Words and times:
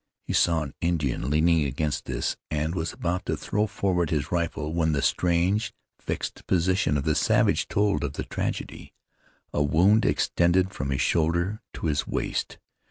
He 0.23 0.33
saw 0.33 0.63
an 0.63 0.73
Indian 0.81 1.29
leaning 1.29 1.63
against 1.63 2.05
this, 2.05 2.35
and 2.49 2.73
was 2.73 2.91
about 2.91 3.23
to 3.27 3.37
throw 3.37 3.67
forward 3.67 4.09
his 4.09 4.31
rifle 4.31 4.73
when 4.73 4.93
the 4.93 5.01
strange, 5.03 5.75
fixed, 5.99 6.47
position 6.47 6.97
of 6.97 7.03
the 7.03 7.13
savage 7.13 7.67
told 7.67 8.03
of 8.03 8.13
the 8.13 8.23
tragedy. 8.23 8.95
A 9.53 9.61
wound 9.61 10.03
extended 10.03 10.73
from 10.73 10.89
his 10.89 11.01
shoulder 11.01 11.61
to 11.73 11.85
his 11.85 12.07
waist. 12.07 12.57